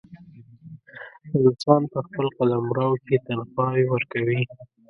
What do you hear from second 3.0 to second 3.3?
کې